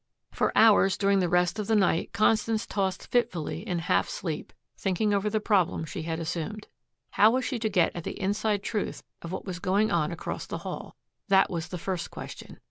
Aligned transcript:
For 0.31 0.51
hours 0.57 0.97
during 0.97 1.19
the 1.19 1.29
rest 1.29 1.59
of 1.59 1.67
the 1.67 1.75
night 1.75 2.11
Constance 2.11 2.65
tossed 2.65 3.05
fitfully 3.11 3.59
in 3.59 3.77
half 3.77 4.09
sleep, 4.09 4.51
thinking 4.75 5.13
over 5.13 5.29
the 5.29 5.39
problem 5.39 5.85
she 5.85 6.01
had 6.01 6.19
assumed. 6.19 6.67
How 7.11 7.29
was 7.29 7.45
she 7.45 7.59
to 7.59 7.69
get 7.69 7.95
at 7.95 8.03
the 8.03 8.19
inside 8.19 8.63
truth 8.63 9.03
of 9.21 9.31
what 9.31 9.45
was 9.45 9.59
going 9.59 9.91
on 9.91 10.11
across 10.11 10.47
the 10.47 10.57
hall? 10.65 10.95
That 11.27 11.51
was 11.51 11.67
the 11.67 11.77
first 11.77 12.09
question. 12.09 12.57